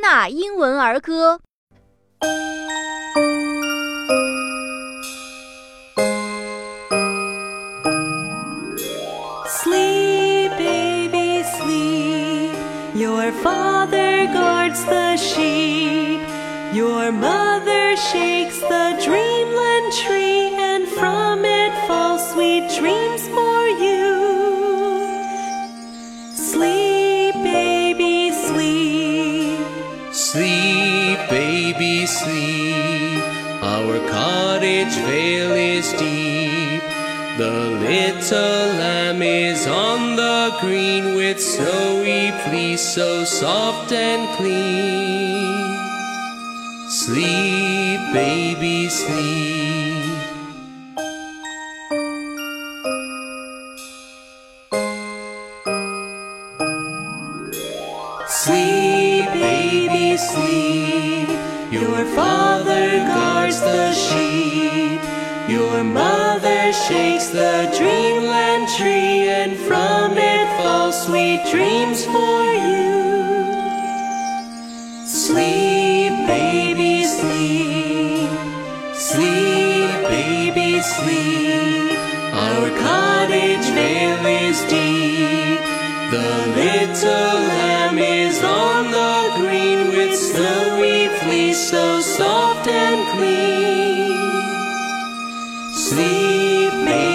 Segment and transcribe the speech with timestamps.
[0.00, 1.40] 纳英文儿歌》。
[9.46, 12.56] Sleep, baby, sleep.
[12.94, 16.20] Your father guards the sheep.
[16.72, 19.69] Your mother shakes the dreamland
[30.61, 33.23] Sleep, baby, sleep.
[33.63, 36.83] Our cottage vale is deep.
[37.39, 45.79] The little lamb is on the green with snowy fleece so soft and clean.
[46.91, 50.05] Sleep, baby, sleep.
[58.27, 59.10] Sleep,
[60.33, 61.29] sleep.
[61.71, 64.99] Your father guards the sheep.
[65.49, 72.91] Your mother shakes the dreamland tree, and from it fall sweet dreams for you.
[75.05, 78.29] Sleep, baby, sleep.
[79.11, 81.97] Sleep, baby, sleep.
[82.45, 85.61] Our cottage vale is deep.
[86.13, 86.29] The
[86.61, 87.60] little
[91.53, 94.11] so soft and clean.
[95.73, 97.10] Sleep, me.